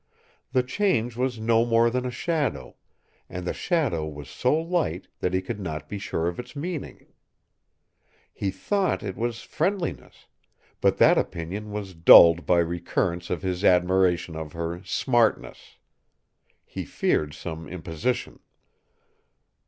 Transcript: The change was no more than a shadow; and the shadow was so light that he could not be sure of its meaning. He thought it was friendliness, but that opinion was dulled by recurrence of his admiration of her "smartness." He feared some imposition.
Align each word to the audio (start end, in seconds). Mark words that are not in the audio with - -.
The 0.51 0.63
change 0.63 1.15
was 1.15 1.39
no 1.39 1.63
more 1.63 1.91
than 1.91 2.07
a 2.07 2.09
shadow; 2.09 2.75
and 3.29 3.45
the 3.45 3.53
shadow 3.53 4.07
was 4.07 4.31
so 4.31 4.59
light 4.59 5.07
that 5.19 5.31
he 5.35 5.43
could 5.43 5.59
not 5.59 5.87
be 5.87 5.99
sure 5.99 6.27
of 6.27 6.39
its 6.39 6.55
meaning. 6.55 7.05
He 8.33 8.49
thought 8.49 9.03
it 9.03 9.15
was 9.15 9.43
friendliness, 9.43 10.25
but 10.81 10.97
that 10.97 11.19
opinion 11.19 11.69
was 11.71 11.93
dulled 11.93 12.47
by 12.47 12.57
recurrence 12.61 13.29
of 13.29 13.43
his 13.43 13.63
admiration 13.63 14.35
of 14.35 14.53
her 14.53 14.81
"smartness." 14.83 15.77
He 16.65 16.83
feared 16.83 17.35
some 17.35 17.67
imposition. 17.69 18.39